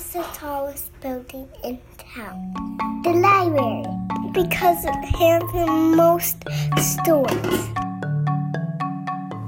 [0.00, 2.54] What's the tallest building in town?
[3.04, 3.84] The library,
[4.32, 6.42] because it has the most
[6.78, 7.68] stores.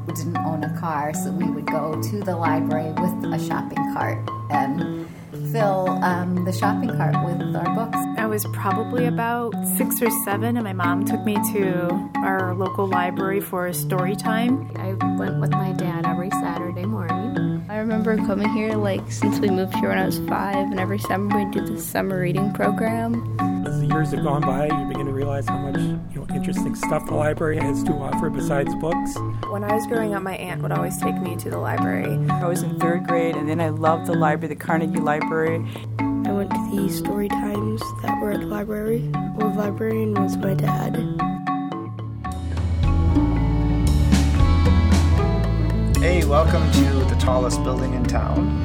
[0.06, 3.94] We didn't own a car, so we would go to the library with a shopping
[3.94, 5.08] cart and
[5.52, 7.96] fill um, the shopping cart with our books.
[8.18, 12.86] I was probably about six or seven, and my mom took me to our local
[12.86, 14.70] library for a story time.
[14.76, 17.41] I went with my dad every Saturday morning.
[17.82, 21.00] I remember coming here like since we moved here when I was five, and every
[21.00, 23.36] summer we did the summer reading program.
[23.66, 26.76] As the years have gone by, you begin to realize how much you know interesting
[26.76, 29.16] stuff the library has to offer besides books.
[29.50, 32.24] When I was growing up, my aunt would always take me to the library.
[32.30, 35.66] I was in third grade, and then I loved the library, the Carnegie Library.
[35.98, 38.98] I went to the story times that were at the library.
[39.38, 41.31] The librarian was my dad.
[46.02, 48.60] Hey, welcome to the tallest building in town.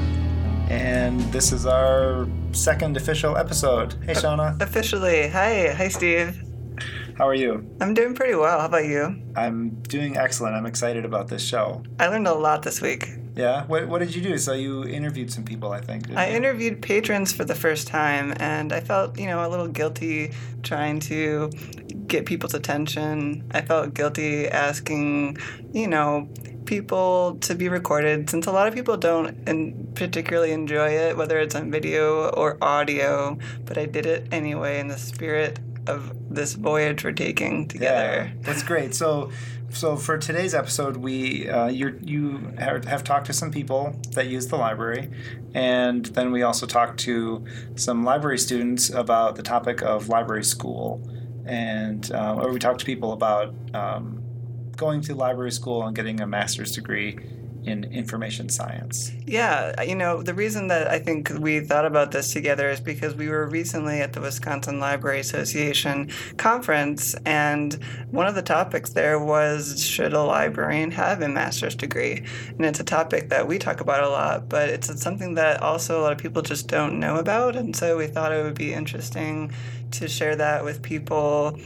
[0.71, 3.93] And this is our second official episode.
[4.03, 4.59] Hey, Shauna.
[4.59, 5.27] Officially.
[5.29, 5.71] Hi.
[5.71, 6.43] Hi, Steve.
[7.15, 7.63] How are you?
[7.79, 8.59] I'm doing pretty well.
[8.59, 9.21] How about you?
[9.35, 10.55] I'm doing excellent.
[10.55, 11.83] I'm excited about this show.
[11.99, 13.07] I learned a lot this week.
[13.35, 13.67] Yeah?
[13.67, 14.39] What, what did you do?
[14.39, 16.09] So you interviewed some people, I think.
[16.17, 16.37] I you?
[16.37, 20.99] interviewed patrons for the first time, and I felt, you know, a little guilty trying
[21.01, 21.51] to
[22.07, 23.47] get people's attention.
[23.51, 25.37] I felt guilty asking,
[25.71, 26.27] you know,
[26.67, 31.39] people to be recorded since a lot of people don't and particularly enjoy it whether
[31.39, 36.53] it's on video or audio but i did it anyway in the spirit of this
[36.53, 38.93] voyage we're taking together Yeah, that's great.
[38.93, 39.31] So,
[39.69, 44.57] so for today's episode, we uh, you have talked to some people that use the
[44.57, 45.09] library,
[45.53, 47.45] and then we also talked to
[47.75, 51.01] some library students about the topic of library school,
[51.45, 54.21] and uh, or we talked to people about um,
[54.77, 57.17] going to library school and getting a master's degree
[57.67, 59.11] in information science.
[59.25, 63.13] Yeah, you know, the reason that I think we thought about this together is because
[63.13, 67.73] we were recently at the Wisconsin Library Association conference, and
[68.09, 72.23] one of the topics there was should a librarian have a master's degree?
[72.49, 75.99] And it's a topic that we talk about a lot, but it's something that also
[75.99, 78.73] a lot of people just don't know about, and so we thought it would be
[78.73, 79.51] interesting
[79.91, 81.59] to share that with people.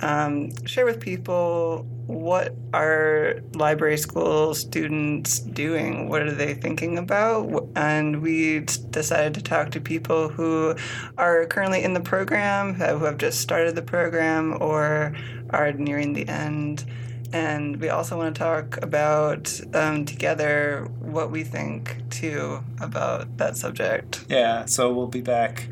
[0.00, 6.08] Um, share with people what are library school students doing?
[6.08, 7.68] What are they thinking about?
[7.76, 10.74] And we decided to talk to people who
[11.18, 15.14] are currently in the program, who have just started the program, or
[15.50, 16.86] are nearing the end.
[17.30, 23.58] And we also want to talk about um, together what we think too about that
[23.58, 24.24] subject.
[24.30, 25.68] Yeah, so we'll be back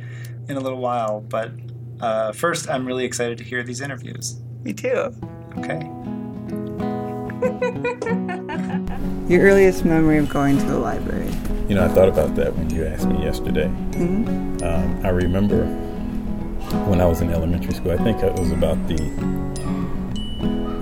[0.49, 1.51] in a little while, but
[2.01, 4.41] uh, first, I'm really excited to hear these interviews.
[4.63, 5.15] Me too.
[5.59, 5.91] Okay.
[9.33, 11.31] Your earliest memory of going to the library?
[11.69, 13.67] You know, I thought about that when you asked me yesterday.
[13.67, 14.63] Mm-hmm.
[14.63, 15.65] Um, I remember
[16.87, 19.03] when I was in elementary school, I think it was about the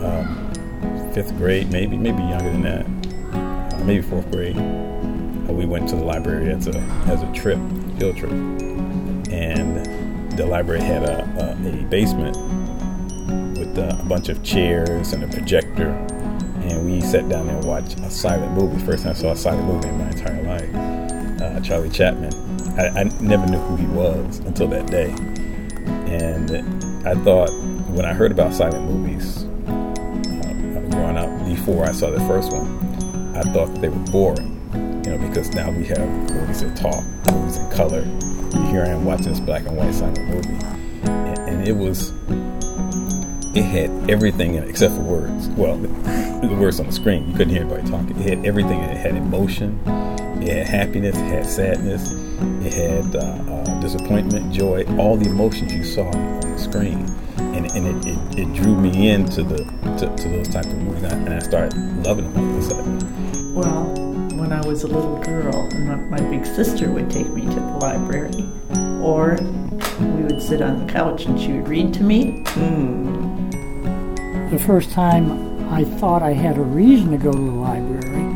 [0.04, 4.56] um, fifth grade, maybe, maybe younger than that, uh, maybe fourth grade.
[4.56, 7.58] Uh, we went to the library as a as a trip,
[7.98, 8.32] field trip,
[9.30, 10.03] and
[10.36, 12.36] the library had a, a, a basement
[13.58, 15.90] with a, a bunch of chairs and a projector
[16.68, 18.82] and we sat down there and watched a silent movie.
[18.84, 21.40] First time I saw a silent movie in my entire life.
[21.40, 22.32] Uh, Charlie Chaplin.
[22.78, 25.10] I, I, never knew who he was until that day,
[26.10, 26.50] and
[27.06, 27.50] I thought
[27.90, 33.36] when I heard about silent movies uh, growing up before I saw the first one,
[33.36, 34.53] I thought they were boring.
[35.34, 37.02] Because now we have movies that talk,
[37.34, 38.04] movies in color.
[38.70, 40.64] Here I am watching this black and white silent movie,
[41.10, 42.12] and, and it was
[43.52, 45.48] it had everything in it except for words.
[45.48, 48.16] Well, the, words on the screen, you couldn't hear anybody talking.
[48.20, 48.92] It had everything in it.
[48.92, 49.80] It had emotion,
[50.40, 52.12] it had happiness, it had sadness,
[52.64, 57.06] it had uh, uh, disappointment, joy, all the emotions you saw on the screen.
[57.38, 59.64] And, and it, it, it drew me into the
[59.98, 62.58] to, to those type of movies, and I, and I started loving them all of
[62.58, 63.54] a sudden.
[63.56, 64.03] Well,
[64.54, 68.48] I was a little girl, and my, big sister would take me to the library,
[69.02, 69.36] or
[69.98, 72.44] we would sit on the couch and she would read to me.
[72.54, 74.50] Mm.
[74.50, 78.26] The first time I thought I had a reason to go to the library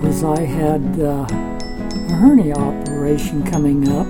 [0.00, 4.06] was I had uh, a hernia operation coming up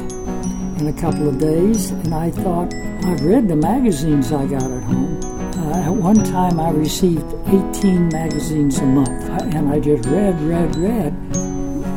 [0.78, 2.74] in a couple of days, and I thought
[3.04, 5.20] I've read the magazines I got at home.
[5.24, 10.76] Uh, at one time, I received 18 magazines a month, and I just read, read,
[10.76, 11.25] read.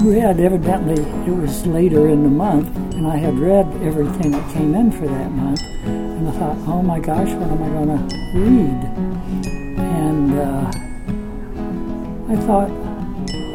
[0.09, 4.73] Read, evidently, it was later in the month, and I had read everything that came
[4.73, 5.61] in for that month.
[5.85, 8.83] And I thought, oh my gosh, what am I going to read?
[9.77, 10.71] And uh,
[12.33, 12.71] I thought,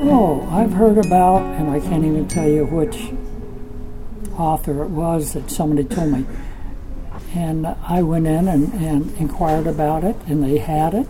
[0.05, 3.11] oh, I've heard about, and I can't even tell you which
[4.39, 6.25] author it was that somebody told me.
[7.35, 11.09] And I went in and, and inquired about it, and they had it.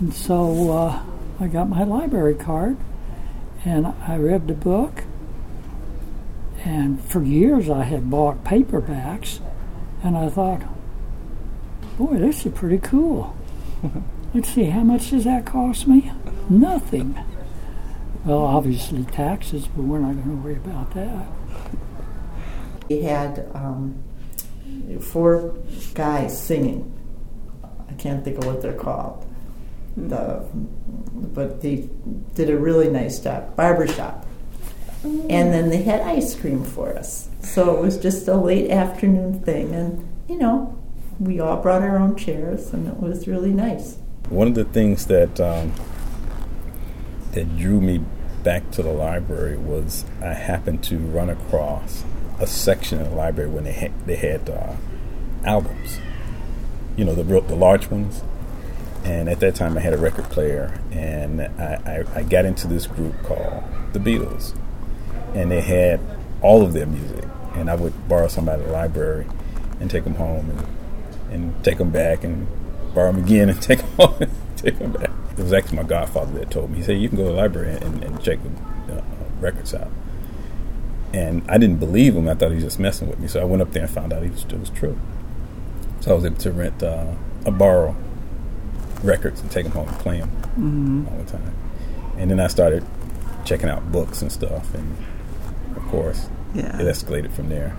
[0.00, 1.02] And so uh,
[1.38, 2.76] I got my library card,
[3.64, 5.04] and I read the book.
[6.64, 9.40] And for years I had bought paperbacks,
[10.02, 10.62] and I thought,
[11.96, 13.36] boy, this is pretty cool.
[14.34, 16.12] Let's see, how much does that cost me?
[16.48, 17.18] Nothing.
[18.24, 21.26] Well, obviously taxes, but we're not going to worry about that.
[22.88, 24.02] We had um,
[25.00, 25.56] four
[25.94, 26.92] guys singing.
[27.88, 29.27] I can't think of what they're called.
[30.06, 30.46] The,
[31.34, 31.88] but they
[32.34, 33.56] did a really nice job.
[33.56, 34.26] Barbershop.
[35.04, 37.28] And then they had ice cream for us.
[37.40, 39.74] So it was just a late afternoon thing.
[39.74, 40.78] And, you know,
[41.18, 43.96] we all brought our own chairs, and it was really nice.
[44.28, 45.72] One of the things that um,
[47.32, 48.00] that drew me
[48.42, 52.04] back to the library was I happened to run across
[52.38, 54.74] a section in the library when they had, they had uh,
[55.44, 55.98] albums,
[56.96, 58.22] you know, the real, the large ones.
[59.08, 62.66] And at that time, I had a record player, and I, I, I got into
[62.66, 63.64] this group called
[63.94, 64.54] the Beatles,
[65.34, 65.98] and they had
[66.42, 67.24] all of their music.
[67.54, 69.26] And I would borrow some out of the library
[69.80, 72.46] and take them home, and, and take them back, and
[72.92, 75.10] borrow them again, and take them home, and take them back.
[75.38, 76.76] It was actually my godfather that told me.
[76.76, 79.02] He said, "You can go to the library and, and check the uh,
[79.40, 79.90] records out."
[81.14, 82.28] And I didn't believe him.
[82.28, 83.28] I thought he was just messing with me.
[83.28, 85.00] So I went up there and found out was, it was true.
[86.00, 87.14] So I was able to rent uh,
[87.46, 87.96] a borrow
[89.02, 91.10] records and take them home and play them Mhm.
[91.12, 91.52] all the time.
[92.16, 92.84] And then I started
[93.44, 94.96] checking out books and stuff, and
[95.76, 96.76] of course, Yeah.
[96.80, 97.72] it escalated from there.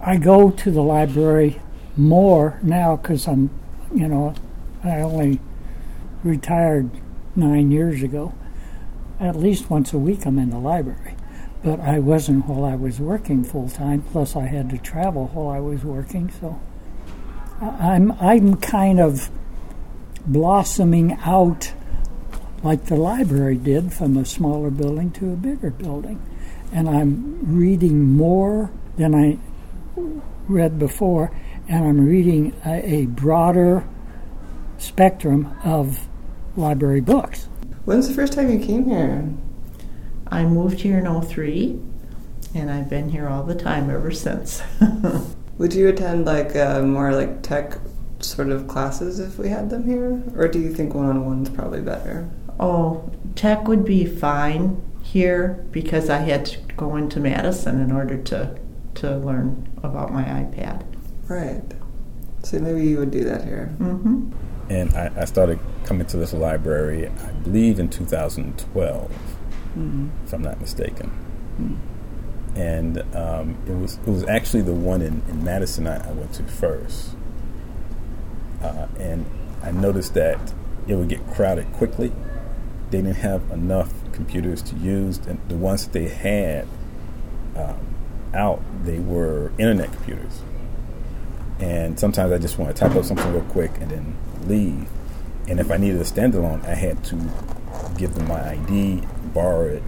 [0.00, 1.60] I go to the library
[1.96, 3.50] more now because I'm,
[3.94, 4.34] you know,
[4.82, 5.40] I only
[6.24, 6.90] retired
[7.36, 8.32] nine years ago.
[9.20, 11.14] At least once a week I'm in the library.
[11.62, 15.48] But I wasn't while I was working full time, plus I had to travel while
[15.54, 16.71] I was working, so I-
[17.62, 19.30] I'm I'm kind of
[20.26, 21.72] blossoming out
[22.62, 26.20] like the library did from a smaller building to a bigger building.
[26.72, 29.38] And I'm reading more than I
[30.48, 31.30] read before,
[31.68, 33.86] and I'm reading a, a broader
[34.78, 36.08] spectrum of
[36.56, 37.48] library books.
[37.84, 39.28] When's the first time you came here?
[40.28, 41.80] I moved here in 03,
[42.54, 44.62] and I've been here all the time ever since.
[45.58, 47.78] Would you attend like uh, more like tech
[48.20, 52.28] sort of classes if we had them here, or do you think one-on-one's probably better?
[52.60, 58.16] Oh, tech would be fine here because I had to go into Madison in order
[58.24, 58.58] to
[58.94, 60.84] to learn about my iPad.
[61.28, 61.62] Right.
[62.42, 63.74] So maybe you would do that here.
[63.78, 64.30] Mm-hmm.
[64.70, 69.10] And I, I started coming to this library, I believe, in 2012,
[69.78, 70.10] Mhm.
[70.24, 71.10] if I'm not mistaken.
[72.54, 76.34] And um, it was it was actually the one in, in Madison I, I went
[76.34, 77.16] to first.
[78.62, 79.26] Uh, and
[79.62, 80.52] I noticed that
[80.86, 82.12] it would get crowded quickly.
[82.90, 86.68] They didn't have enough computers to use, and the ones that they had
[87.56, 87.78] um,
[88.34, 90.42] out, they were internet computers.
[91.58, 94.16] And sometimes I just want to type up something real quick and then
[94.46, 94.88] leave.
[95.48, 97.30] And if I needed a standalone, I had to
[97.96, 99.02] give them my ID,
[99.32, 99.82] borrow it,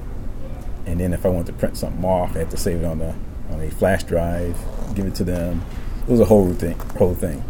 [0.86, 3.00] and then if I wanted to print something off, I had to save it on
[3.00, 3.14] a
[3.50, 4.58] on a flash drive,
[4.94, 5.64] give it to them.
[6.02, 6.78] It was a whole thing.
[6.98, 7.44] Whole thing.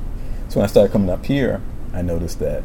[0.48, 1.60] So when I started coming up here,
[1.92, 2.62] I noticed that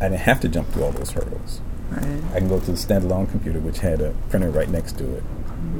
[0.00, 1.60] I didn't have to jump through all those hurdles.
[1.90, 2.22] Right.
[2.34, 5.24] I can go to the standalone computer, which had a printer right next to it,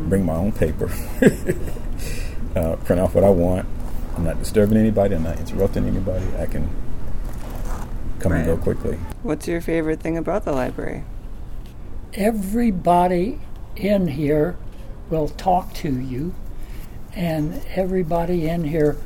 [0.08, 0.86] bring my own paper,
[2.56, 3.66] uh, print off what I want.
[4.16, 5.14] I'm not disturbing anybody.
[5.14, 6.26] I'm not interrupting anybody.
[6.38, 6.68] I can
[8.18, 8.96] come and go quickly.
[9.22, 11.04] What's your favorite thing about the library?
[12.14, 13.40] Everybody
[13.78, 14.56] in here
[15.11, 16.35] will talk to you,
[17.14, 18.97] and everybody in here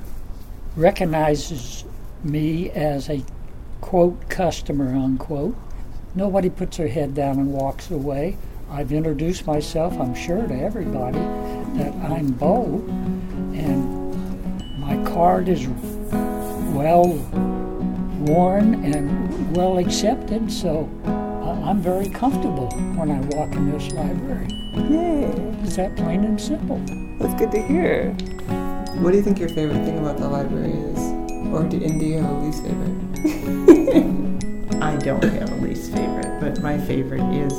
[0.76, 1.84] recognizes
[2.24, 3.22] me as a
[3.80, 5.56] quote customer unquote.
[6.14, 8.36] Nobody puts their head down and walks away.
[8.70, 11.18] I've introduced myself, I'm sure, to everybody
[11.78, 12.84] that I'm Bo,
[13.54, 15.66] and my card is
[16.74, 17.08] well
[18.26, 24.61] worn and well accepted, so I'm very comfortable when I walk in this library.
[24.74, 25.30] Yay!
[25.62, 26.80] It's that plain and simple.
[27.18, 28.10] That's good to hear.
[29.00, 30.98] What do you think your favorite thing about the library is?
[31.52, 32.96] Or do, and do you have a least favorite?
[34.82, 37.52] I don't have a least favorite, but my favorite is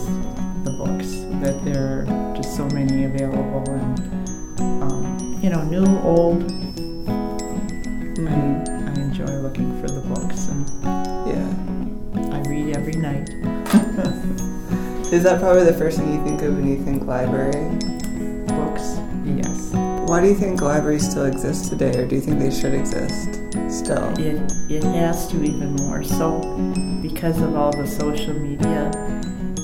[0.63, 1.11] the books.
[1.43, 3.99] That there are just so many available, and
[4.81, 6.43] um, you know, new, old.
[8.27, 8.72] I, I
[15.13, 17.69] Is that probably the first thing you think of when you think library?
[18.47, 19.69] Books, yes.
[20.09, 23.35] Why do you think libraries still exist today, or do you think they should exist
[23.69, 24.11] still?
[24.17, 24.41] It,
[24.71, 26.41] it has to even more so
[27.03, 28.89] because of all the social media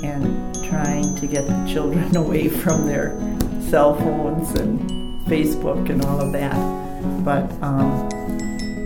[0.04, 3.18] and trying to get the children away from their
[3.72, 4.80] cell phones and
[5.22, 6.54] Facebook and all of that.
[7.26, 8.08] But um,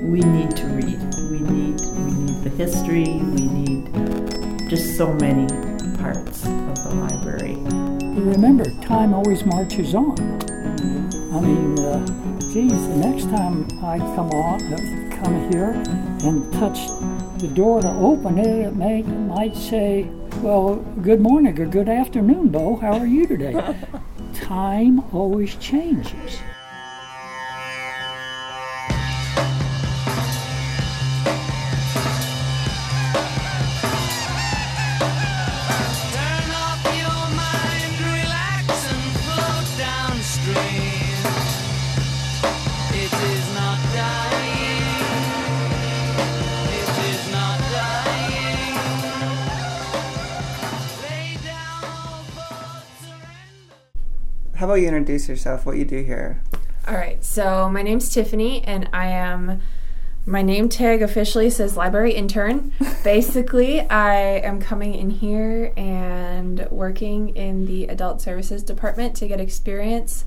[0.10, 0.98] we need to read.
[1.30, 3.04] We need we need the history.
[3.04, 5.73] We need just so many
[6.04, 7.56] parts of the library.
[8.20, 10.20] Remember, time always marches on.
[11.32, 12.06] I mean, uh,
[12.52, 15.72] geez, the next time I come on, uh, come here
[16.28, 16.88] and touch
[17.40, 20.04] the door to open it, it may, might say,
[20.42, 22.76] "Well, good morning or good afternoon, Bo.
[22.76, 23.56] How are you today?"
[24.34, 26.42] time always changes.
[54.74, 56.42] About you introduce yourself, what you do here?
[56.88, 59.62] All right, so my name's Tiffany, and I am.
[60.26, 62.72] My name tag officially says library intern.
[63.04, 69.40] Basically, I am coming in here and working in the adult services department to get
[69.40, 70.26] experience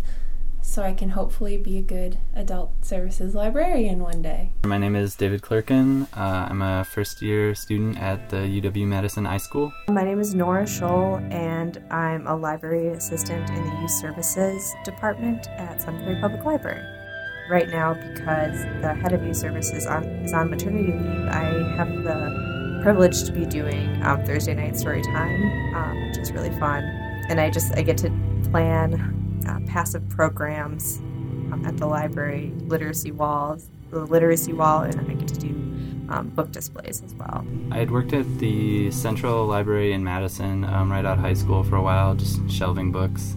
[0.66, 4.50] so I can hopefully be a good adult services librarian one day.
[4.64, 6.08] My name is David Clerkin.
[6.12, 9.72] Uh, I'm a first year student at the UW Madison iSchool.
[9.88, 15.48] My name is Nora Scholl, and I'm a library assistant in the Youth Services Department
[15.50, 16.82] at Sun Prairie Public Library.
[17.48, 21.88] Right now, because the head of youth services on, is on maternity leave, I have
[22.02, 26.82] the privilege to be doing um, Thursday night story time, um, which is really fun.
[27.28, 28.10] And I just I get to
[28.50, 29.16] plan
[29.46, 30.98] uh, passive programs
[31.52, 35.48] um, at the library, literacy walls, the literacy wall, and I get to do
[36.08, 37.44] um, book displays as well.
[37.70, 41.62] I had worked at the Central Library in Madison um, right out of high school
[41.64, 43.36] for a while, just shelving books.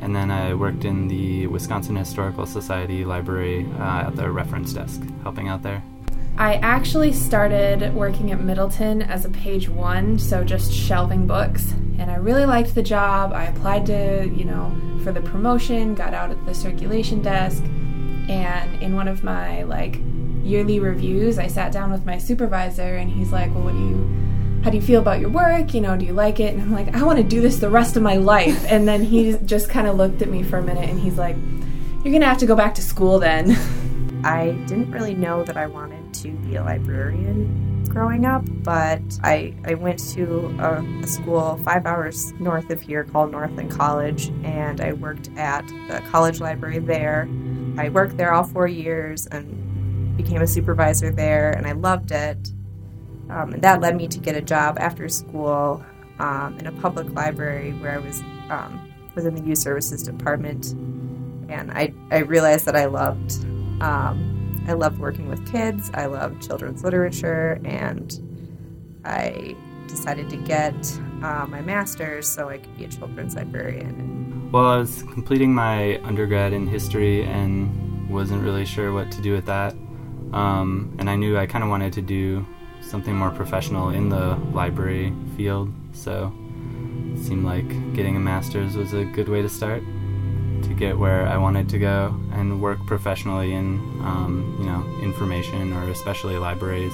[0.00, 5.02] And then I worked in the Wisconsin Historical Society Library uh, at the reference desk,
[5.22, 5.82] helping out there.
[6.38, 11.74] I actually started working at Middleton as a page one, so just shelving books.
[12.00, 13.34] And I really liked the job.
[13.34, 17.62] I applied to, you know, for the promotion, got out at the circulation desk,
[18.26, 20.00] and in one of my like
[20.42, 24.16] yearly reviews, I sat down with my supervisor and he's like, "Well, what do you
[24.64, 25.74] how do you feel about your work?
[25.74, 27.68] You know, do you like it?" And I'm like, "I want to do this the
[27.68, 30.62] rest of my life." And then he just kind of looked at me for a
[30.62, 31.36] minute and he's like,
[32.02, 33.58] "You're going to have to go back to school then."
[34.24, 39.54] I didn't really know that I wanted to be a librarian growing up, but I,
[39.64, 44.80] I went to a, a, school five hours north of here called Northland College, and
[44.80, 47.28] I worked at the college library there.
[47.76, 52.52] I worked there all four years and became a supervisor there, and I loved it.
[53.28, 55.84] Um, and that led me to get a job after school
[56.18, 58.20] um, in a public library where I was
[58.50, 60.72] um, was in the youth services department,
[61.48, 63.44] and I I realized that I loved
[63.80, 65.90] um, I loved working with kids.
[65.94, 68.18] I loved children's literature, and
[69.04, 69.56] I
[69.88, 70.74] decided to get
[71.22, 74.50] uh, my master's so I could be a children's librarian.
[74.52, 79.32] Well, I was completing my undergrad in history and wasn't really sure what to do
[79.32, 79.74] with that.
[80.32, 82.46] Um, and I knew I kind of wanted to do
[82.80, 86.32] something more professional in the library field, so
[87.12, 89.82] it seemed like getting a master's was a good way to start
[90.62, 95.72] to get where I wanted to go and work professionally in, um, you know, information
[95.72, 96.92] or especially libraries.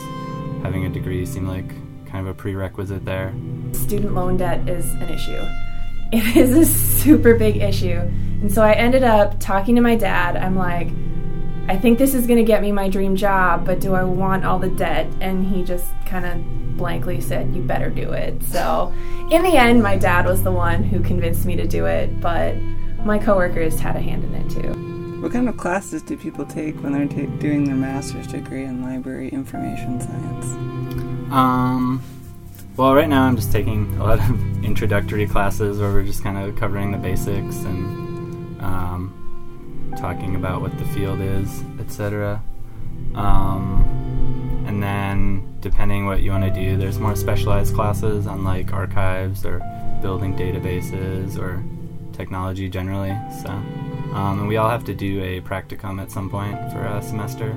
[0.63, 1.69] Having a degree seemed like
[2.07, 3.35] kind of a prerequisite there.
[3.73, 5.43] Student loan debt is an issue.
[6.13, 7.99] It is a super big issue.
[8.41, 10.37] And so I ended up talking to my dad.
[10.37, 10.87] I'm like,
[11.69, 14.45] I think this is going to get me my dream job, but do I want
[14.45, 15.09] all the debt?
[15.21, 18.41] And he just kind of blankly said, You better do it.
[18.45, 18.95] So
[19.33, 22.55] in the end, my dad was the one who convinced me to do it, but
[23.07, 25.23] my coworkers had a hand in it too.
[25.23, 28.83] What kind of classes do people take when they're ta- doing their master's degree in
[28.83, 30.47] library information science?
[31.33, 32.03] Um,
[32.77, 36.37] well, right now I'm just taking a lot of introductory classes where we're just kind
[36.37, 42.43] of covering the basics and um, talking about what the field is, etc.
[43.15, 48.73] Um, and then, depending what you want to do, there's more specialized classes on like
[48.73, 49.61] archives or
[50.03, 51.65] building databases or
[52.17, 53.17] technology generally.
[53.43, 57.03] So, um, and we all have to do a practicum at some point for a
[57.03, 57.57] semester.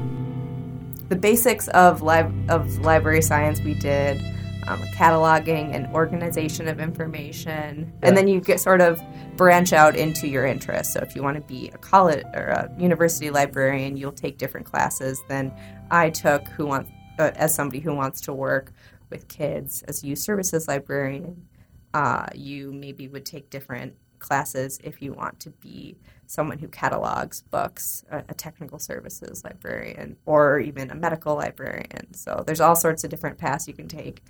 [1.08, 4.22] The basics of lib- of library science we did
[4.68, 7.92] um, cataloging and organization of information.
[8.04, 9.02] And then you get sort of
[9.36, 10.94] branch out into your interests.
[10.94, 14.68] So if you want to be a college or a university librarian, you'll take different
[14.68, 15.52] classes than
[15.90, 18.72] I took who wants uh, as somebody who wants to work
[19.10, 21.48] with kids as a youth services librarian.
[21.94, 25.98] Uh, you maybe would take different classes if you want to be
[26.30, 32.14] someone who catalogs books, a, a, technical services librarian, or even a medical librarian.
[32.14, 34.22] So there's all sorts of different paths you can take.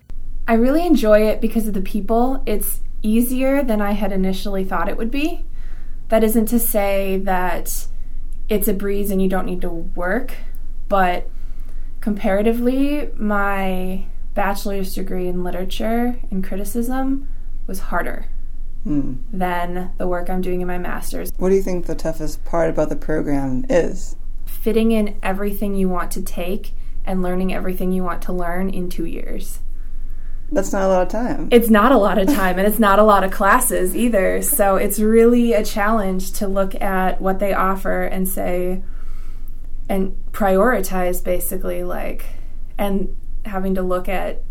[0.48, 2.41] I really enjoy it because of the people.
[2.46, 5.46] It's easier than I had initially thought it would be.
[6.08, 7.88] That isn't to say that
[8.48, 10.34] it's a breeze and you don't need to work,
[10.88, 11.29] but
[12.00, 17.27] comparatively, my bachelor's degree in literature and criticism
[17.67, 18.27] was harder
[18.89, 19.13] hmm.
[19.31, 21.31] than the work I'm doing in my master's.
[21.38, 24.15] What do you think the toughest part about the program is?
[24.46, 26.74] Fitting in everything you want to take
[27.05, 29.60] and learning everything you want to learn in two years.
[30.51, 31.50] That's not a lot of time.
[31.51, 34.41] It's not a lot of time, and it's not a lot of classes either.
[34.41, 38.81] So it's really a challenge to look at what they offer and say,
[39.88, 42.25] and prioritize basically, like,
[42.77, 43.15] and
[43.46, 44.41] having to look at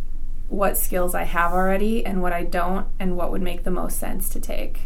[0.49, 3.99] what skills I have already and what I don't, and what would make the most
[3.99, 4.81] sense to take.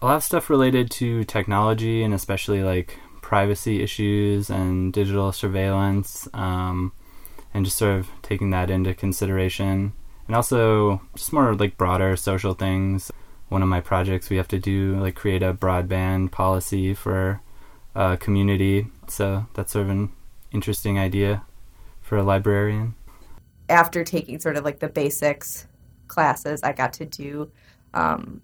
[0.00, 6.28] A lot of stuff related to technology and especially like privacy issues and digital surveillance,
[6.34, 6.92] um,
[7.54, 9.92] and just sort of taking that into consideration.
[10.26, 13.10] And also just more like broader social things.
[13.48, 17.40] One of my projects we have to do like create a broadband policy for
[17.94, 18.86] a community.
[19.08, 20.12] So that's sort of an
[20.52, 21.44] interesting idea
[22.00, 22.94] for a librarian
[23.72, 25.66] after taking sort of like the basics
[26.06, 27.50] classes, I got to do
[27.94, 28.42] um,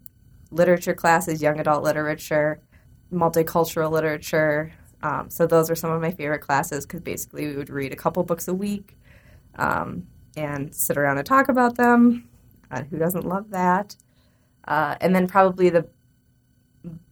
[0.50, 2.60] literature classes, young adult literature,
[3.12, 4.72] multicultural literature.
[5.02, 7.96] Um, so those are some of my favorite classes because basically we would read a
[7.96, 8.96] couple books a week
[9.56, 10.06] um,
[10.36, 12.28] and sit around and talk about them.
[12.70, 13.96] Uh, who doesn't love that?
[14.66, 15.86] Uh, and then probably the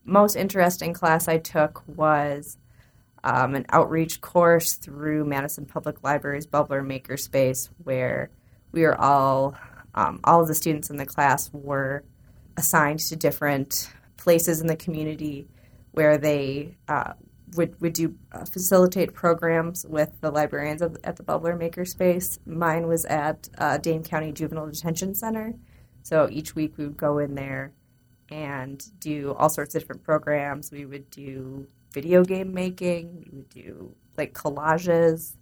[0.05, 2.57] most interesting class I took was
[3.27, 8.31] um, an outreach course through Madison Public Library's Bubbler Makerspace, where
[8.71, 9.57] we are all,
[9.97, 12.05] um, all of the students in the class were
[12.57, 15.49] assigned to different places in the community
[15.91, 17.15] where they uh,
[17.57, 22.39] would, would do uh, facilitate programs with the librarians of, at the Bubbler Makerspace.
[22.47, 25.53] Mine was at uh, Dane County Juvenile Detention Center.
[26.05, 27.73] So each week we would go in there
[28.31, 30.71] and do all sorts of different programs.
[30.71, 33.25] We would do video game making.
[33.25, 35.33] We would do like collages,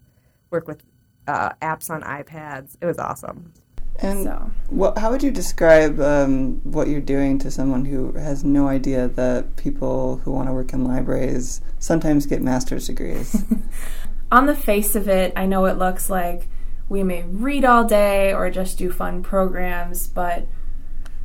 [0.50, 0.84] work with
[1.26, 2.76] uh, apps on iPads.
[2.80, 3.52] It was awesome.
[3.98, 4.50] And so.
[4.70, 9.08] what, how would you describe um, what you're doing to someone who has no idea
[9.08, 13.44] that people who want to work in libraries sometimes get master's degrees?
[14.32, 16.46] on the face of it, I know it looks like
[16.88, 20.46] we may read all day or just do fun programs, but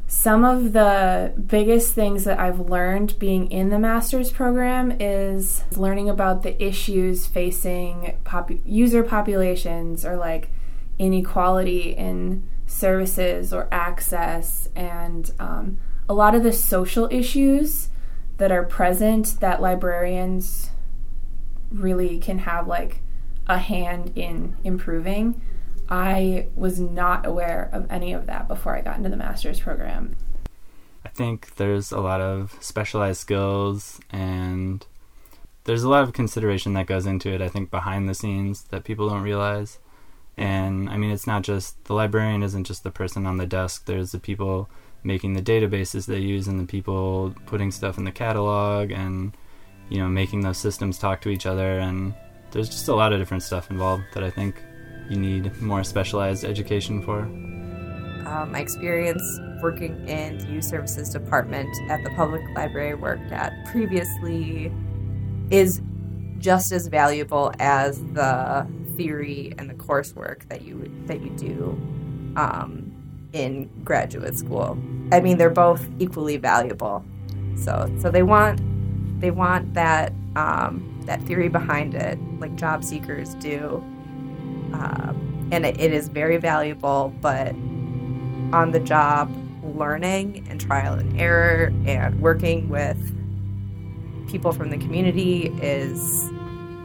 [0.09, 6.09] some of the biggest things that I've learned being in the master's program is learning
[6.09, 10.49] about the issues facing pop- user populations or like
[10.97, 15.77] inequality in services or access and um,
[16.09, 17.89] a lot of the social issues
[18.37, 20.71] that are present that librarians
[21.71, 23.01] really can have like
[23.45, 25.39] a hand in improving.
[25.89, 30.15] I was not aware of any of that before I got into the master's program.
[31.03, 34.85] I think there's a lot of specialized skills and
[35.63, 38.83] there's a lot of consideration that goes into it, I think, behind the scenes that
[38.83, 39.79] people don't realize.
[40.37, 43.85] And I mean, it's not just the librarian isn't just the person on the desk,
[43.85, 44.69] there's the people
[45.03, 49.35] making the databases they use and the people putting stuff in the catalog and,
[49.89, 51.79] you know, making those systems talk to each other.
[51.79, 52.13] And
[52.51, 54.61] there's just a lot of different stuff involved that I think
[55.09, 57.21] you need more specialized education for?
[58.27, 59.23] Um, my experience
[59.61, 64.71] working in the youth services department at the public library I worked at previously
[65.49, 65.81] is
[66.37, 71.71] just as valuable as the theory and the coursework that you that you do
[72.35, 72.91] um,
[73.33, 74.77] in graduate school.
[75.11, 77.03] I mean, they're both equally valuable.
[77.55, 78.61] So so they want
[79.19, 83.83] they want that um, that theory behind it, like job seekers do,
[84.73, 87.49] um, and it, it is very valuable, but
[88.53, 89.31] on the job
[89.63, 92.97] learning and trial and error and working with
[94.29, 96.29] people from the community is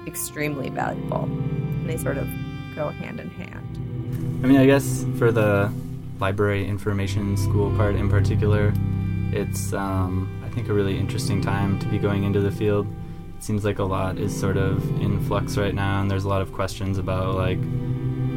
[0.06, 1.24] extremely valuable.
[1.24, 2.28] And they sort of
[2.74, 4.40] go hand in hand.
[4.42, 5.72] I mean, I guess for the
[6.20, 8.72] library information school part in particular,
[9.32, 12.86] it's, um, I think, a really interesting time to be going into the field.
[13.44, 16.40] Seems like a lot is sort of in flux right now, and there's a lot
[16.40, 17.60] of questions about, like,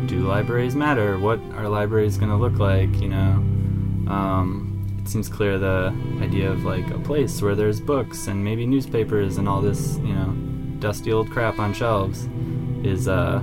[0.06, 1.17] do libraries matter?
[1.17, 2.93] What are libraries going to look like?
[3.00, 3.32] You know,
[4.12, 8.65] um, it seems clear the idea of like a place where there's books and maybe
[8.65, 10.36] newspapers and all this, you know,
[10.80, 12.28] dusty old crap on shelves
[12.84, 13.41] is uh,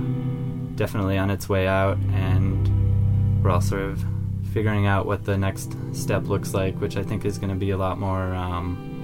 [0.75, 4.05] definitely on its way out, and we're all sort of
[4.53, 7.71] figuring out what the next step looks like, which I think is going to be
[7.71, 8.94] a lot more um,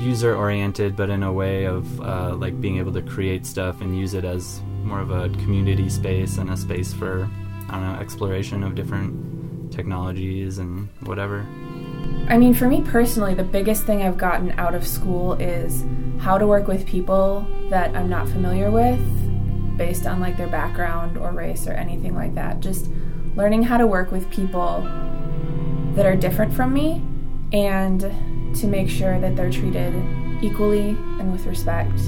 [0.00, 3.98] user oriented, but in a way of uh, like being able to create stuff and
[3.98, 7.28] use it as more of a community space and a space for
[7.68, 11.46] I don't know exploration of different technologies and whatever.
[12.28, 15.84] I mean, for me personally, the biggest thing I've gotten out of school is
[16.18, 19.00] how to work with people that I'm not familiar with
[19.76, 22.60] based on like their background or race or anything like that.
[22.60, 22.88] Just
[23.34, 24.82] learning how to work with people
[25.94, 27.02] that are different from me
[27.52, 28.02] and
[28.56, 29.94] to make sure that they're treated
[30.42, 31.98] equally and with respect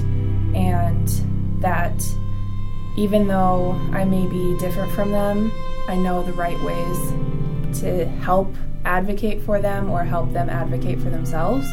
[0.55, 1.07] and
[1.61, 2.03] that
[2.95, 5.51] even though I may be different from them,
[5.87, 8.53] I know the right ways to help
[8.85, 11.67] advocate for them or help them advocate for themselves.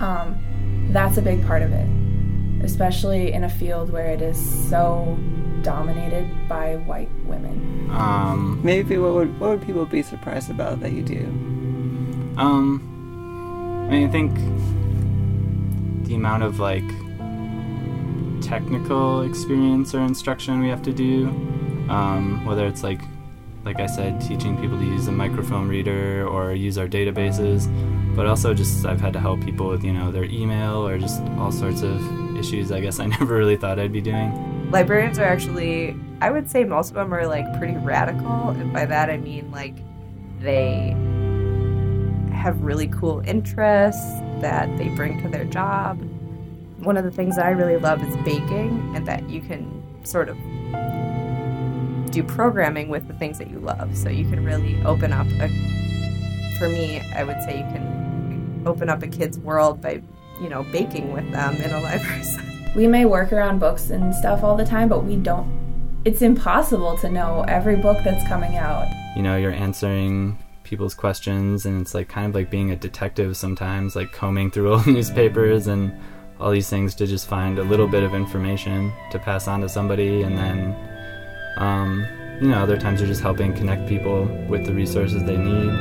[0.00, 5.18] Um, that's a big part of it, especially in a field where it is so
[5.62, 7.90] dominated by white women.
[7.90, 11.24] Um, Maybe what would what would people be surprised about that you do?
[12.36, 12.95] Um,
[13.86, 14.34] I mean, I think
[16.08, 16.82] the amount of like
[18.42, 21.28] technical experience or instruction we have to do,
[21.88, 23.00] um, whether it's like,
[23.64, 27.68] like I said, teaching people to use a microfilm reader or use our databases,
[28.16, 31.22] but also just I've had to help people with you know their email or just
[31.38, 32.72] all sorts of issues.
[32.72, 34.70] I guess I never really thought I'd be doing.
[34.72, 38.84] Librarians are actually, I would say most of them are like pretty radical, and by
[38.84, 39.76] that I mean like
[40.40, 40.96] they
[42.46, 46.00] have really cool interests that they bring to their job.
[46.78, 50.28] One of the things that I really love is baking, and that you can sort
[50.28, 50.36] of
[52.12, 53.96] do programming with the things that you love.
[53.96, 55.48] So you can really open up a,
[56.56, 60.00] for me, I would say you can open up a kid's world by,
[60.40, 62.70] you know, baking with them in a library setting.
[62.76, 65.50] We may work around books and stuff all the time, but we don't.
[66.04, 68.86] It's impossible to know every book that's coming out.
[69.16, 73.36] You know, you're answering people's questions, and it's like kind of like being a detective
[73.36, 75.92] sometimes, like combing through old newspapers and
[76.38, 79.68] all these things to just find a little bit of information to pass on to
[79.68, 80.76] somebody, and then,
[81.58, 82.06] um,
[82.40, 85.72] you know, other times you're just helping connect people with the resources they need.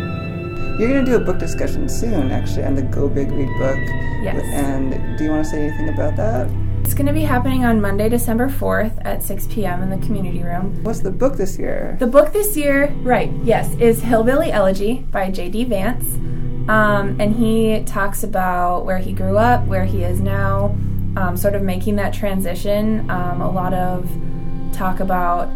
[0.79, 3.79] You're going to do a book discussion soon, actually, on the Go Big Read book.
[4.21, 4.43] Yes.
[4.53, 6.64] And do you want to say anything about that?
[6.85, 9.81] It's going to be happening on Monday, December 4th at 6 p.m.
[9.81, 10.83] in the community room.
[10.83, 11.97] What's the book this year?
[11.99, 15.63] The book this year, right, yes, is Hillbilly Elegy by J.D.
[15.63, 16.05] Vance.
[16.69, 20.77] Um, and he talks about where he grew up, where he is now,
[21.17, 23.09] um, sort of making that transition.
[23.09, 24.07] Um, a lot of
[24.71, 25.49] talk about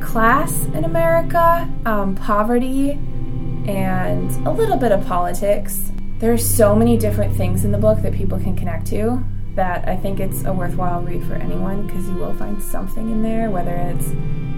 [0.00, 2.92] class in America, um, poverty,
[3.68, 5.92] and a little bit of politics.
[6.16, 9.22] There's so many different things in the book that people can connect to
[9.54, 13.22] that I think it's a worthwhile read for anyone because you will find something in
[13.22, 14.08] there, whether it's,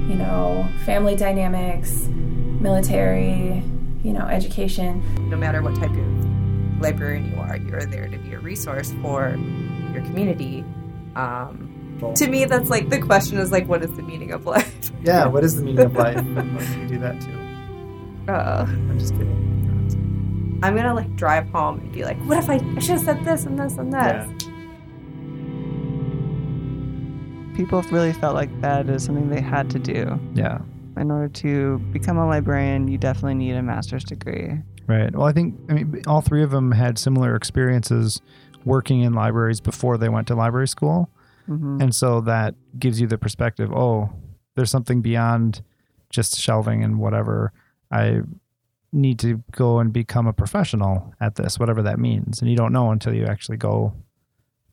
[0.08, 2.06] you know, family dynamics,
[2.60, 3.62] military,
[4.02, 5.02] you know, education.
[5.30, 9.30] No matter what type of librarian you are, you're there to be a resource for
[9.92, 10.64] your community.
[11.16, 11.70] Um,
[12.16, 14.70] to me, that's like the question is like, what is the meaning of life?
[15.04, 16.16] Yeah, what is the meaning of life?
[16.16, 18.32] and what can you do that too?
[18.32, 20.60] Uh, I'm just kidding.
[20.62, 23.22] I'm gonna like drive home and be like, what if I, I should have said
[23.22, 24.43] this and this and this?
[27.54, 30.18] People really felt like that is something they had to do.
[30.34, 30.58] Yeah.
[30.96, 34.60] In order to become a librarian, you definitely need a master's degree.
[34.86, 35.14] Right.
[35.14, 38.20] Well, I think I mean all three of them had similar experiences
[38.64, 41.08] working in libraries before they went to library school,
[41.48, 41.80] Mhm.
[41.82, 43.72] and so that gives you the perspective.
[43.72, 44.10] Oh,
[44.56, 45.62] there's something beyond
[46.10, 47.52] just shelving and whatever.
[47.90, 48.22] I
[48.92, 52.72] need to go and become a professional at this, whatever that means, and you don't
[52.72, 53.92] know until you actually go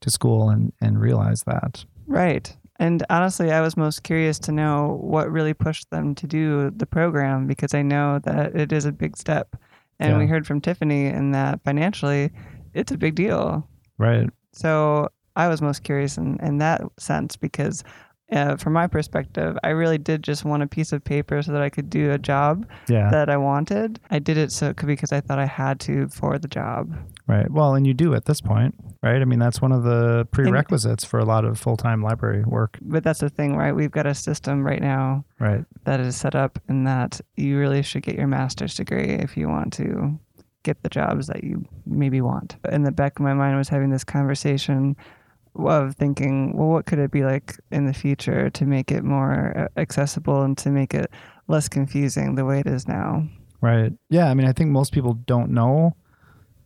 [0.02, 1.86] to school and and realize that.
[2.08, 2.56] Right.
[2.82, 6.88] And honestly, I was most curious to know what really pushed them to do the
[6.88, 9.56] program because I know that it is a big step.
[10.00, 12.32] And we heard from Tiffany in that financially,
[12.74, 13.70] it's a big deal.
[14.00, 14.28] Right.
[14.52, 17.84] So I was most curious in, in that sense because,
[18.32, 21.62] uh, from my perspective, I really did just want a piece of paper so that
[21.62, 23.12] I could do a job Yeah.
[23.12, 24.00] that I wanted.
[24.10, 26.48] I did it so it could be because I thought I had to for the
[26.48, 26.96] job.
[27.32, 27.50] Right.
[27.50, 29.22] Well, and you do at this point, right?
[29.22, 32.78] I mean, that's one of the prerequisites for a lot of full time library work.
[32.82, 33.72] But that's the thing, right?
[33.72, 35.64] We've got a system right now Right.
[35.86, 39.48] that is set up in that you really should get your master's degree if you
[39.48, 40.20] want to
[40.64, 42.58] get the jobs that you maybe want.
[42.70, 44.98] In the back of my mind, I was having this conversation
[45.56, 49.70] of thinking, well, what could it be like in the future to make it more
[49.78, 51.10] accessible and to make it
[51.48, 53.26] less confusing the way it is now?
[53.62, 53.94] Right.
[54.10, 54.30] Yeah.
[54.30, 55.96] I mean, I think most people don't know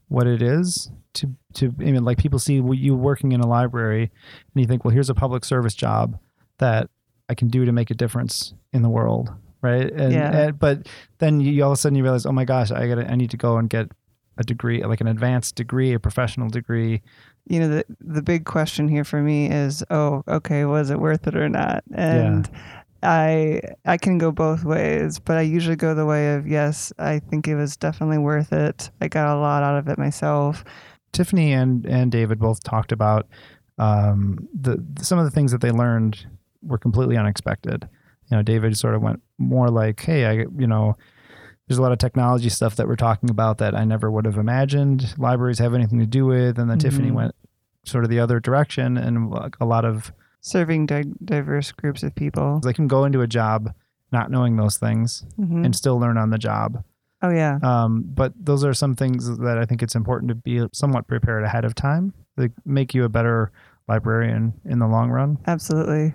[0.07, 1.73] what it is to to.
[1.79, 5.09] I mean, like people see you working in a library, and you think, well, here's
[5.09, 6.19] a public service job
[6.59, 6.89] that
[7.29, 9.91] I can do to make a difference in the world, right?
[9.91, 10.37] And, Yeah.
[10.47, 10.87] and- but
[11.17, 13.31] then you, all of a sudden you realize, oh my gosh, I got I need
[13.31, 13.89] to go and get
[14.37, 17.01] a degree, like an advanced degree, a professional degree.
[17.47, 21.25] You know, the the big question here for me is, oh, okay, was it worth
[21.27, 21.83] it or not?
[21.93, 22.49] And
[23.05, 27.19] I I can go both ways, but I usually go the way of yes, I
[27.19, 28.89] think it was definitely worth it.
[29.01, 30.63] I got a lot out of it myself.
[31.13, 33.27] Tiffany and and David both talked about
[33.77, 36.25] um, the some of the things that they learned
[36.61, 37.87] were completely unexpected.
[38.31, 40.95] You know, David sort of went more like, "Hey, I you know,
[41.67, 44.37] there's a lot of technology stuff that we're talking about that I never would have
[44.37, 47.15] imagined libraries have anything to do with," and then Tiffany Mhm.
[47.15, 47.35] went
[47.85, 50.11] sort of the other direction and a lot of
[50.45, 52.59] Serving di- diverse groups of people.
[52.63, 53.73] they can go into a job
[54.11, 55.65] not knowing those things Mhm.
[55.65, 56.83] and still learn on the job.
[57.23, 57.57] Oh yeah.
[57.63, 61.43] Um, but those are some things that I think it's important to be somewhat prepared
[61.43, 62.13] ahead of time.
[62.37, 63.51] They make you a better
[63.87, 65.39] librarian in the long run.
[65.47, 66.13] Absolutely.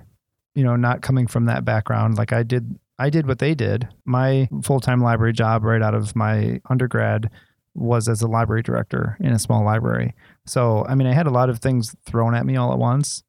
[0.55, 2.79] You know, not coming from that background, like I did.
[2.99, 3.89] I did what they did.
[4.05, 7.31] My full time library job right out of my undergrad
[7.75, 10.15] was as a library director in a small library.
[10.45, 13.23] So, I mean, I had a lot of things thrown at me all at once.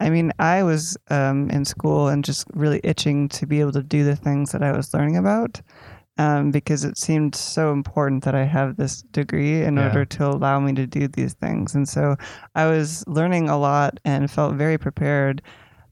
[0.00, 3.82] I mean, I was um, in school and just really itching to be able to
[3.82, 5.60] do the things that I was learning about
[6.18, 9.84] um, because it seemed so important that I have this degree in Yeah.
[9.88, 11.74] order to allow me to do these things.
[11.74, 12.16] And so
[12.54, 15.42] I was learning a lot and felt very prepared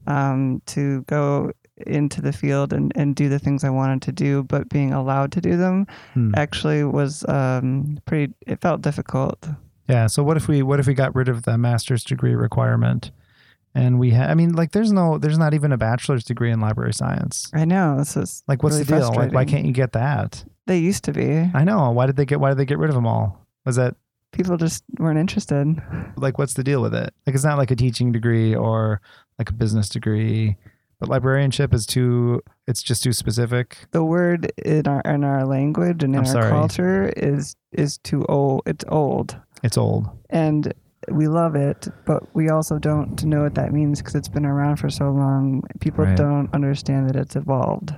[0.07, 1.51] um, to go
[1.87, 5.31] into the field and, and do the things I wanted to do, but being allowed
[5.33, 6.33] to do them Hmm.
[6.35, 9.47] actually was um, pretty, it felt difficult.
[9.87, 10.07] Yeah.
[10.07, 13.11] So what if we what if we got rid of the master's degree requirement,
[13.75, 14.29] and we had?
[14.29, 17.49] I mean, like, there's no, there's not even a bachelor's degree in library science.
[17.53, 17.97] I know.
[17.97, 19.13] this is Like, what's really the deal?
[19.13, 20.43] Like, why can't you get that?
[20.67, 21.49] They used to be.
[21.53, 21.89] I know.
[21.91, 22.39] Why did they get?
[22.39, 23.45] Why did they get rid of them all?
[23.65, 23.95] Was that
[24.31, 25.65] People just weren't interested.
[26.15, 27.11] like what's the deal with it?
[27.25, 29.01] Like, it's not like a teaching degree or
[29.39, 30.55] like a business degree,
[30.99, 32.41] but librarianship is too.
[32.67, 33.77] It's just too specific.
[33.89, 36.49] the word in our in our language and in I'm our sorry.
[36.51, 38.61] culture is is too old.
[38.67, 40.07] It's old, It's old.
[40.29, 40.71] and
[41.11, 44.77] we love it, but we also don't know what that means because it's been around
[44.77, 45.63] for so long.
[45.79, 46.17] People Right.
[46.17, 47.93] don't understand that it's evolved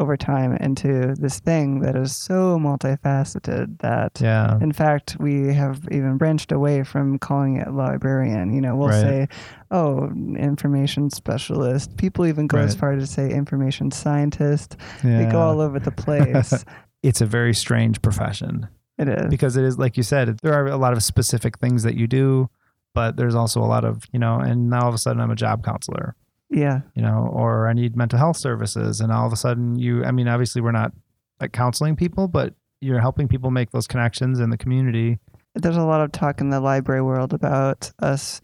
[0.00, 4.58] over time into this thing that is so multifaceted that Yeah.
[4.60, 9.00] in fact we have even branched away from calling it librarian you know we'll Right.
[9.00, 9.28] say
[9.70, 12.80] oh information specialist people even go as Right.
[12.80, 16.64] far to say information scientist they go all over the place
[17.04, 18.66] it's a very strange profession.
[18.98, 19.26] It is.
[19.28, 22.06] because it is like you said, there are a lot of specific things that you
[22.06, 22.48] do,
[22.94, 24.38] but there's also a lot of you know.
[24.38, 26.14] And now all of a sudden, I'm a job counselor.
[26.50, 26.82] Yeah.
[26.94, 29.00] you know, or I need mental health services.
[29.00, 30.92] And all of a sudden, you, I mean, obviously, we're not
[31.40, 35.18] like counseling people, but you're helping people make those connections in the community.
[35.56, 38.40] There's a lot of talk in the library world about us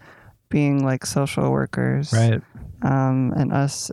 [0.48, 2.40] being like social workers, Right.
[2.82, 3.92] Um, and us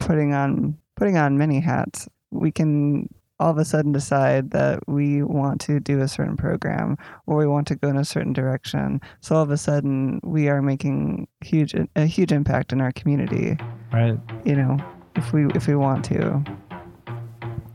[0.00, 2.08] putting on putting on many hats.
[2.32, 3.08] We can
[3.44, 7.46] all of a sudden decide that we want to do a certain program or we
[7.46, 8.98] want to go in a certain direction.
[9.20, 13.58] So all of a sudden, we are making huge a huge impact in our community.
[13.92, 14.18] Right.
[14.46, 14.78] You know,
[15.14, 16.42] if we if we want to.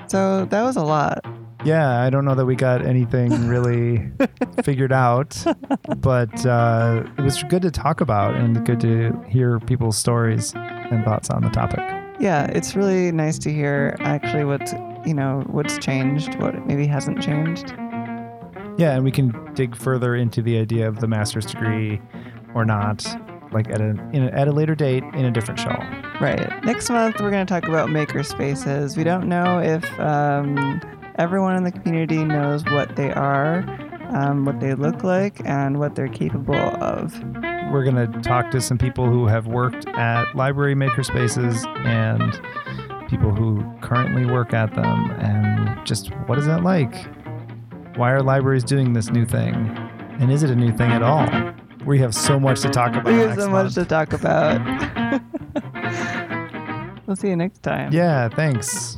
[0.07, 1.23] So that was a lot.
[1.63, 4.09] Yeah, I don't know that we got anything really
[4.63, 5.37] figured out,
[5.97, 11.05] but uh, it was good to talk about and good to hear people's stories and
[11.05, 11.81] thoughts on the topic.
[12.19, 14.73] Yeah, it's really nice to hear actually what's
[15.09, 17.73] you know what's changed, what maybe hasn't changed.
[18.77, 21.99] Yeah, and we can dig further into the idea of the master's degree
[22.53, 23.03] or not,
[23.51, 25.75] like at a, in a at a later date in a different show.
[26.21, 26.63] Right.
[26.63, 28.95] Next month we're going to talk about maker spaces.
[28.95, 30.79] We don't know if um,
[31.15, 33.65] everyone in the community knows what they are,
[34.11, 37.19] um, what they look like, and what they're capable of.
[37.71, 42.39] We're going to talk to some people who have worked at library maker spaces and
[43.09, 46.93] people who currently work at them and just what is that like?
[47.97, 49.55] Why are libraries doing this new thing?
[50.19, 51.27] And is it a new thing at all?
[51.85, 53.05] We have so much to talk about.
[53.05, 53.65] We have so month.
[53.67, 54.61] much to talk about.
[57.07, 57.91] we'll see you next time.
[57.91, 58.97] Yeah, thanks.